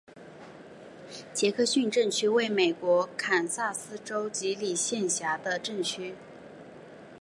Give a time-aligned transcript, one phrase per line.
[1.31, 6.15] 杰克逊镇区为美国堪萨斯州吉里县辖下的镇区。